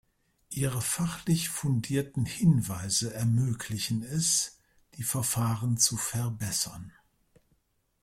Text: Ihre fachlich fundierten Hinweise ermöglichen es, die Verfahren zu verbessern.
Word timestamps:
Ihre 0.49 0.81
fachlich 0.81 1.49
fundierten 1.49 2.25
Hinweise 2.25 3.13
ermöglichen 3.13 4.01
es, 4.01 4.57
die 4.95 5.03
Verfahren 5.03 5.77
zu 5.77 5.95
verbessern. 5.95 6.91